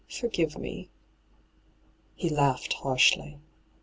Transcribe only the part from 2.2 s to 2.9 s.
laughed,